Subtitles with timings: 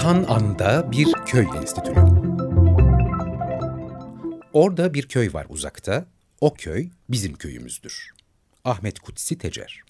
[0.00, 1.94] Tan An'da bir köy enstitülü.
[4.52, 6.06] Orada bir köy var uzakta.
[6.40, 8.10] O köy bizim köyümüzdür.
[8.64, 9.82] Ahmet Kutsi Tecer.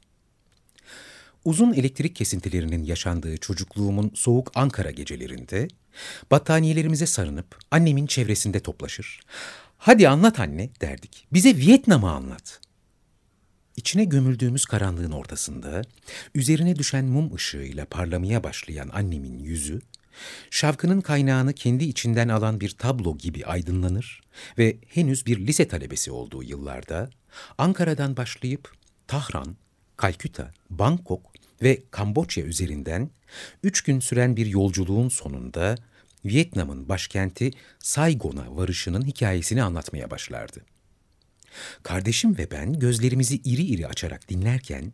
[1.44, 5.68] Uzun elektrik kesintilerinin yaşandığı çocukluğumun soğuk Ankara gecelerinde
[6.30, 9.20] battaniyelerimize sarınıp annemin çevresinde toplaşır.
[9.78, 11.26] Hadi anlat anne derdik.
[11.32, 12.60] Bize Vietnam'ı anlat.
[13.76, 15.82] İçine gömüldüğümüz karanlığın ortasında
[16.34, 19.80] üzerine düşen mum ışığıyla parlamaya başlayan annemin yüzü
[20.50, 24.20] şavkının kaynağını kendi içinden alan bir tablo gibi aydınlanır
[24.58, 27.10] ve henüz bir lise talebesi olduğu yıllarda
[27.58, 28.72] Ankara'dan başlayıp
[29.06, 29.56] Tahran,
[29.96, 33.10] Kalküta, Bangkok ve Kamboçya üzerinden
[33.62, 35.74] üç gün süren bir yolculuğun sonunda
[36.24, 40.60] Vietnam'ın başkenti Saigon'a varışının hikayesini anlatmaya başlardı.
[41.82, 44.92] Kardeşim ve ben gözlerimizi iri iri açarak dinlerken,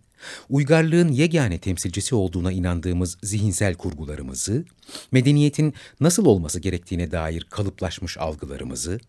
[0.49, 4.65] uygarlığın yegane temsilcisi olduğuna inandığımız zihinsel kurgularımızı,
[5.12, 9.01] medeniyetin nasıl olması gerektiğine dair kalıplaşmış algılarımızı,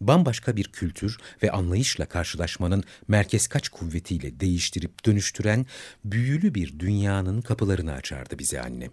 [0.00, 5.66] bambaşka bir kültür ve anlayışla karşılaşmanın merkez kaç kuvvetiyle değiştirip dönüştüren
[6.04, 8.90] büyülü bir dünyanın kapılarını açardı bize annem.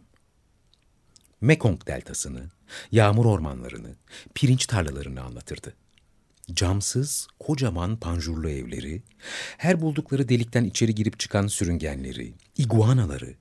[1.41, 2.49] Mekong deltasını,
[2.91, 3.95] yağmur ormanlarını,
[4.35, 5.73] pirinç tarlalarını anlatırdı
[6.53, 9.03] camsız, kocaman panjurlu evleri,
[9.57, 13.33] her buldukları delikten içeri girip çıkan sürüngenleri, iguanaları,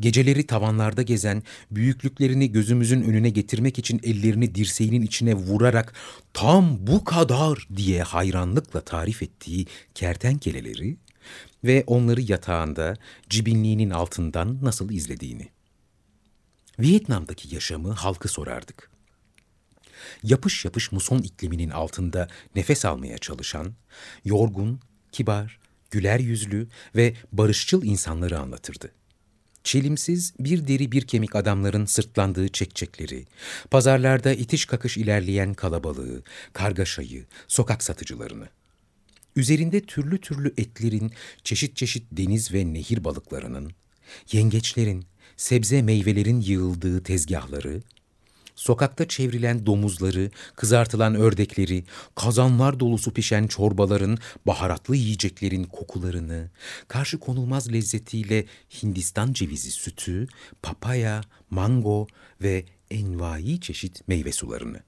[0.00, 5.94] geceleri tavanlarda gezen, büyüklüklerini gözümüzün önüne getirmek için ellerini dirseğinin içine vurarak
[6.34, 10.96] tam bu kadar diye hayranlıkla tarif ettiği kertenkeleleri
[11.64, 12.96] ve onları yatağında
[13.30, 15.48] cibinliğinin altından nasıl izlediğini.
[16.78, 18.97] Vietnam'daki yaşamı halkı sorardık
[20.22, 23.74] yapış yapış muson ikliminin altında nefes almaya çalışan,
[24.24, 24.80] yorgun,
[25.12, 25.58] kibar,
[25.90, 28.92] güler yüzlü ve barışçıl insanları anlatırdı.
[29.64, 33.26] Çelimsiz bir deri bir kemik adamların sırtlandığı çekçekleri,
[33.70, 36.22] pazarlarda itiş kakış ilerleyen kalabalığı,
[36.52, 38.48] kargaşayı, sokak satıcılarını.
[39.36, 41.12] Üzerinde türlü türlü etlerin,
[41.44, 43.72] çeşit çeşit deniz ve nehir balıklarının,
[44.32, 45.04] yengeçlerin,
[45.36, 47.82] sebze meyvelerin yığıldığı tezgahları,
[48.58, 56.50] sokakta çevrilen domuzları, kızartılan ördekleri, kazanlar dolusu pişen çorbaların, baharatlı yiyeceklerin kokularını,
[56.88, 58.46] karşı konulmaz lezzetiyle
[58.82, 60.26] Hindistan cevizi sütü,
[60.62, 61.20] papaya,
[61.50, 62.06] mango
[62.42, 64.80] ve envai çeşit meyve sularını.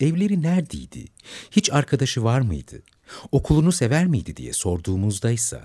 [0.00, 1.04] Evleri neredeydi?
[1.50, 2.82] Hiç arkadaşı var mıydı?
[3.32, 5.60] Okulunu sever miydi diye sorduğumuzda ise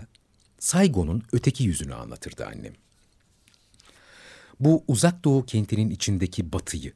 [0.60, 2.74] Saygon'un öteki yüzünü anlatırdı annem
[4.62, 6.94] bu uzak doğu kentinin içindeki batıyı,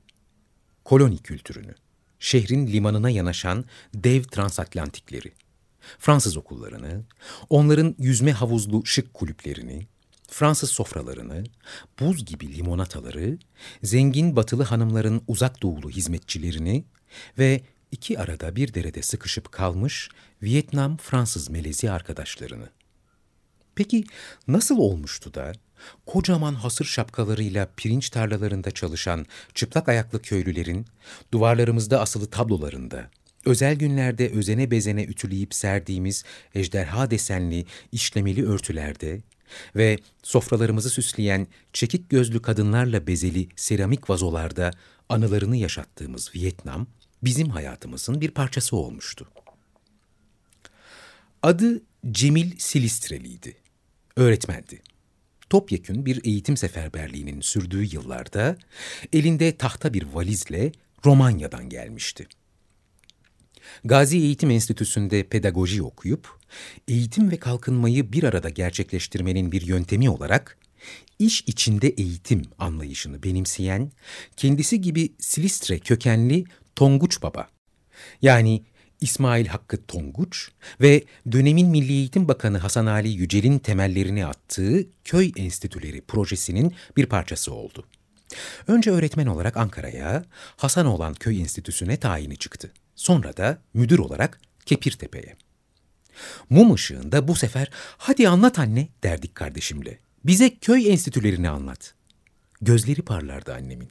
[0.84, 1.76] koloni kültürünü,
[2.20, 5.34] şehrin limanına yanaşan dev transatlantikleri,
[6.00, 7.04] Fransız okullarını,
[7.50, 9.88] onların yüzme havuzlu şık kulüplerini,
[10.30, 11.44] Fransız sofralarını,
[12.00, 13.38] buz gibi limonataları,
[13.84, 16.86] zengin batılı hanımların uzak doğulu hizmetçilerini
[17.38, 17.62] ve
[17.92, 20.10] iki arada bir derede sıkışıp kalmış
[20.44, 22.70] Vietnam-Fransız melezi arkadaşlarını.
[23.76, 24.04] Peki
[24.48, 25.54] nasıl olmuştu da
[26.06, 30.86] kocaman hasır şapkalarıyla pirinç tarlalarında çalışan çıplak ayaklı köylülerin
[31.32, 33.10] duvarlarımızda asılı tablolarında,
[33.46, 36.24] özel günlerde özene bezene ütüleyip serdiğimiz
[36.56, 39.22] ejderha desenli işlemeli örtülerde
[39.76, 44.72] ve sofralarımızı süsleyen çekik gözlü kadınlarla bezeli seramik vazolarda
[45.10, 46.88] anılarını yaşattığımız Vietnam
[47.24, 49.28] bizim hayatımızın bir parçası olmuştu.
[51.44, 53.58] Adı Cemil Silistreli'ydi.
[54.16, 54.82] Öğretmendi
[55.50, 58.58] topyekün bir eğitim seferberliğinin sürdüğü yıllarda
[59.14, 60.72] elinde tahta bir valizle
[61.06, 62.28] Romanya'dan gelmişti.
[63.84, 66.40] Gazi Eğitim Enstitüsü'nde pedagoji okuyup,
[66.88, 70.58] eğitim ve kalkınmayı bir arada gerçekleştirmenin bir yöntemi olarak
[71.20, 73.92] iş içinde eğitim anlayışını benimseyen,
[74.38, 76.44] kendisi gibi Silistre kökenli
[76.76, 77.50] Tonguç Baba,
[78.22, 78.64] yani
[79.06, 80.50] İsmail Hakkı Tonguç
[80.82, 87.54] ve dönemin Milli Eğitim Bakanı Hasan Ali Yücel'in temellerini attığı Köy Enstitüleri projesinin bir parçası
[87.54, 87.86] oldu.
[88.68, 90.26] Önce öğretmen olarak Ankara'ya,
[90.58, 92.72] Hasanoğlan Köy Enstitüsü'ne tayini çıktı.
[92.96, 95.36] Sonra da müdür olarak Kepirtepe'ye.
[96.50, 100.00] Mum ışığında bu sefer hadi anlat anne derdik kardeşimle.
[100.24, 101.94] Bize köy enstitülerini anlat.
[102.62, 103.90] Gözleri parlardı annemin.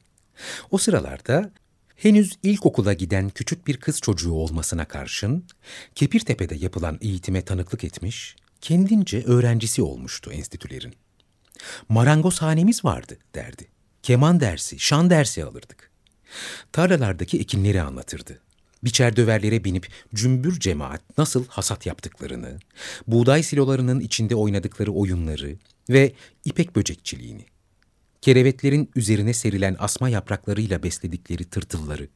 [0.71, 1.51] O sıralarda
[1.95, 5.45] henüz ilkokula giden küçük bir kız çocuğu olmasına karşın
[5.95, 10.93] Kepirtepe'de yapılan eğitime tanıklık etmiş, kendince öğrencisi olmuştu enstitülerin.
[11.89, 13.67] Marangozhanemiz vardı derdi.
[14.03, 15.91] Keman dersi, şan dersi alırdık.
[16.71, 18.41] Tarlalardaki ekinleri anlatırdı.
[18.83, 22.59] Biçer döverlere binip cümbür cemaat nasıl hasat yaptıklarını,
[23.07, 25.55] buğday silolarının içinde oynadıkları oyunları
[25.89, 26.13] ve
[26.45, 27.45] ipek böcekçiliğini,
[28.25, 32.07] kerevetlerin üzerine serilen asma yapraklarıyla besledikleri tırtılları,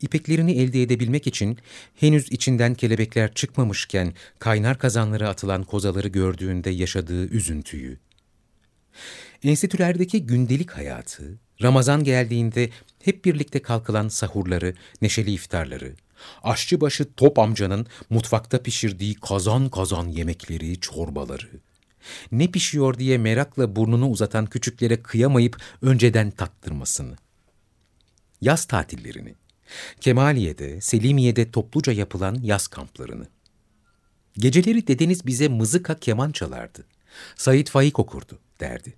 [0.00, 1.58] ipeklerini elde edebilmek için
[1.94, 7.98] henüz içinden kelebekler çıkmamışken kaynar kazanlara atılan kozaları gördüğünde yaşadığı üzüntüyü,
[9.42, 12.70] enstitülerdeki gündelik hayatı, Ramazan geldiğinde
[13.02, 15.94] hep birlikte kalkılan sahurları, neşeli iftarları,
[16.42, 21.50] aşçıbaşı Top amcanın mutfakta pişirdiği kazan kazan yemekleri, çorbaları,
[22.32, 27.16] ne pişiyor diye merakla burnunu uzatan küçüklere kıyamayıp önceden tattırmasını.
[28.40, 29.34] Yaz tatillerini,
[30.00, 33.26] Kemaliye'de, Selimiye'de topluca yapılan yaz kamplarını.
[34.38, 36.84] Geceleri dedeniz bize mızıka keman çalardı.
[37.36, 38.94] Said Faik okurdu derdi.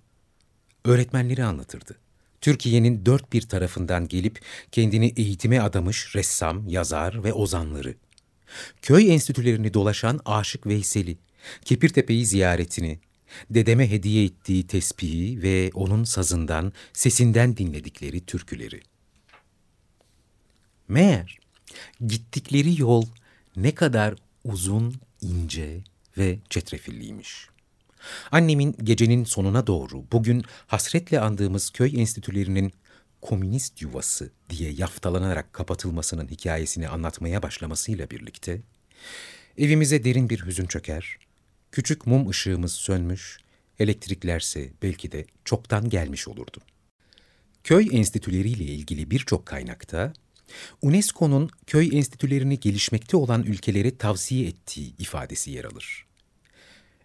[0.85, 1.95] Öğretmenleri anlatırdı.
[2.41, 7.95] Türkiye'nin dört bir tarafından gelip kendini eğitime adamış ressam, yazar ve ozanları.
[8.81, 11.17] Köy enstitülerini dolaşan Aşık Veysel'i,
[11.65, 12.99] Kepirtepe'yi ziyaretini,
[13.49, 18.81] dedeme hediye ettiği tespihi ve onun sazından, sesinden dinledikleri türküleri.
[20.87, 21.37] Meğer
[22.07, 23.05] gittikleri yol
[23.55, 25.83] ne kadar uzun, ince
[26.17, 27.57] ve çetrefilliymiş.''
[28.31, 32.73] Annemin gecenin sonuna doğru bugün hasretle andığımız köy enstitülerinin
[33.21, 38.61] komünist yuvası diye yaftalanarak kapatılmasının hikayesini anlatmaya başlamasıyla birlikte
[39.57, 41.17] evimize derin bir hüzün çöker,
[41.77, 43.37] küçük mum ışığımız sönmüş,
[43.79, 46.57] elektriklerse belki de çoktan gelmiş olurdu.
[47.63, 50.13] Köy enstitüleriyle ilgili birçok kaynakta
[50.81, 56.05] UNESCO'nun köy enstitülerini gelişmekte olan ülkelere tavsiye ettiği ifadesi yer alır.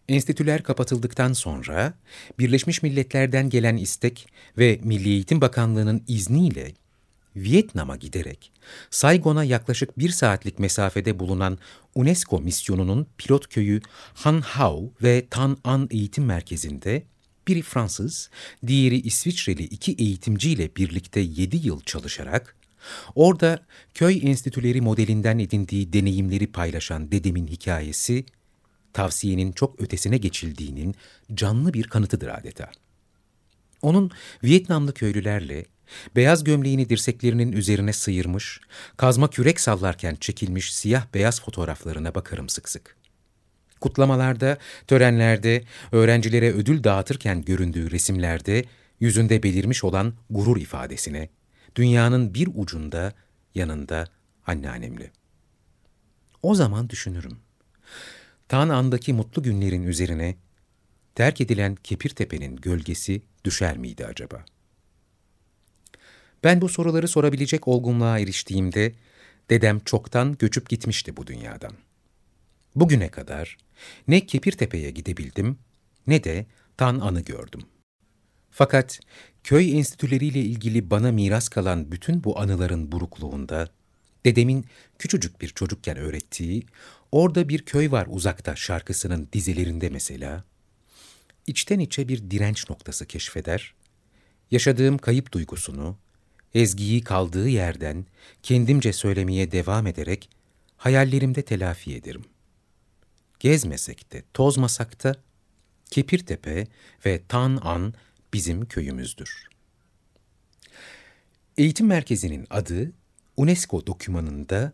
[0.08, 1.94] Enstitüler kapatıldıktan sonra
[2.38, 4.28] Birleşmiş Milletler'den gelen istek
[4.58, 6.72] ve Milli Eğitim Bakanlığı'nın izniyle
[7.36, 8.52] Vietnam'a giderek
[8.90, 11.58] Saigon'a yaklaşık bir saatlik mesafede bulunan
[11.94, 13.80] UNESCO misyonunun pilot köyü
[14.14, 17.02] Han Hao ve Tan An Eğitim Merkezi'nde
[17.48, 18.30] biri Fransız,
[18.66, 22.56] diğeri İsviçreli iki eğitimciyle birlikte 7 yıl çalışarak
[23.14, 28.24] orada köy enstitüleri modelinden edindiği deneyimleri paylaşan dedemin hikayesi
[28.92, 30.94] tavsiyenin çok ötesine geçildiğinin
[31.34, 32.70] canlı bir kanıtıdır adeta.
[33.82, 34.10] Onun
[34.44, 35.64] Vietnamlı köylülerle
[36.16, 38.60] beyaz gömleğini dirseklerinin üzerine sıyırmış,
[38.96, 42.96] kazma kürek sallarken çekilmiş siyah beyaz fotoğraflarına bakarım sık sık.
[43.80, 48.64] Kutlamalarda, törenlerde, öğrencilere ödül dağıtırken göründüğü resimlerde
[49.00, 51.28] yüzünde belirmiş olan gurur ifadesine,
[51.76, 53.12] dünyanın bir ucunda,
[53.54, 54.04] yanında
[54.46, 55.10] anneannemle.
[56.42, 57.38] O zaman düşünürüm.
[58.48, 60.36] Tan andaki mutlu günlerin üzerine
[61.14, 64.44] terk edilen Kepirtepe'nin gölgesi düşer miydi acaba?
[66.44, 68.92] Ben bu soruları sorabilecek olgunluğa eriştiğimde
[69.50, 71.72] dedem çoktan göçüp gitmişti bu dünyadan.
[72.74, 73.56] Bugüne kadar
[74.08, 75.58] ne Kepirtepe'ye gidebildim
[76.06, 76.46] ne de
[76.76, 77.62] Tan An'ı gördüm.
[78.50, 79.00] Fakat
[79.44, 83.68] köy enstitüleriyle ilgili bana miras kalan bütün bu anıların burukluğunda
[84.24, 84.66] dedemin
[84.98, 86.66] küçücük bir çocukken öğrettiği
[87.12, 90.44] Orada bir köy var uzakta şarkısının dizelerinde mesela.
[91.46, 93.74] İçten içe bir direnç noktası keşfeder.
[94.50, 95.98] Yaşadığım kayıp duygusunu,
[96.54, 98.06] ezgiyi kaldığı yerden
[98.42, 100.28] kendimce söylemeye devam ederek
[100.76, 102.24] hayallerimde telafi ederim.
[103.40, 105.16] Gezmesek de, tozmasak da
[105.90, 106.66] Kepirtepe
[107.06, 107.94] ve Tan An
[108.32, 109.48] bizim köyümüzdür.
[111.56, 112.92] Eğitim merkezinin adı
[113.36, 114.72] UNESCO dokümanında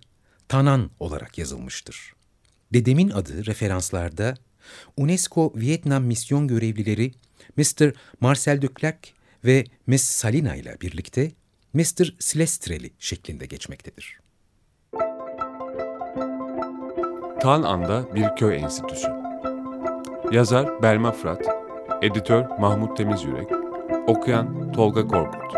[0.49, 2.13] Tanan olarak yazılmıştır.
[2.73, 4.35] Dedemin adı referanslarda
[4.97, 7.13] UNESCO Vietnam misyon görevlileri
[7.57, 7.93] Mr.
[8.21, 11.33] Marcel de ve Miss Salina ile birlikte
[11.79, 12.15] Mr.
[12.19, 14.21] Silestreli şeklinde geçmektedir.
[17.41, 19.09] Tan An'da bir köy enstitüsü.
[20.33, 21.47] Yazar Belma Fırat,
[22.03, 23.49] editör Mahmut Temizyürek,
[24.07, 25.58] okuyan Tolga Korkut.